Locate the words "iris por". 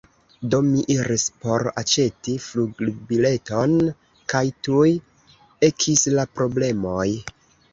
0.93-1.65